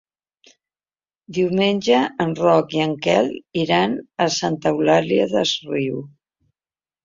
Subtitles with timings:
[1.37, 3.31] Diumenge en Roc i en Quel
[3.67, 3.95] iran
[4.29, 6.05] a Santa Eulària des Riu.